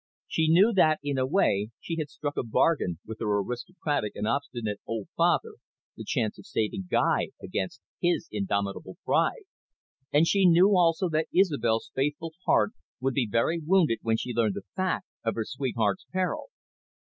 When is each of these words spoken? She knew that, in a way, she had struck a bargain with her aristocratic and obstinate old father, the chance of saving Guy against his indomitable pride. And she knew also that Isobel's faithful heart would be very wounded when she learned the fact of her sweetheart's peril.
She 0.27 0.49
knew 0.49 0.73
that, 0.77 0.99
in 1.03 1.19
a 1.19 1.27
way, 1.27 1.69
she 1.79 1.97
had 1.97 2.09
struck 2.09 2.35
a 2.35 2.41
bargain 2.41 2.97
with 3.05 3.19
her 3.19 3.39
aristocratic 3.39 4.13
and 4.15 4.27
obstinate 4.27 4.79
old 4.87 5.09
father, 5.15 5.57
the 5.95 6.03
chance 6.03 6.39
of 6.39 6.47
saving 6.47 6.87
Guy 6.89 7.27
against 7.39 7.83
his 8.01 8.27
indomitable 8.31 8.97
pride. 9.05 9.43
And 10.11 10.25
she 10.25 10.47
knew 10.47 10.75
also 10.75 11.07
that 11.09 11.27
Isobel's 11.31 11.91
faithful 11.93 12.33
heart 12.47 12.71
would 12.99 13.13
be 13.13 13.29
very 13.31 13.59
wounded 13.63 13.99
when 14.01 14.17
she 14.17 14.33
learned 14.33 14.55
the 14.55 14.63
fact 14.75 15.05
of 15.23 15.35
her 15.35 15.45
sweetheart's 15.45 16.07
peril. 16.11 16.49